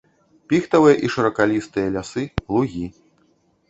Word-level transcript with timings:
Піхтавыя 0.53 0.95
і 1.05 1.11
шыракалістыя 1.17 1.95
лясы, 1.99 2.23
лугі. 2.57 2.85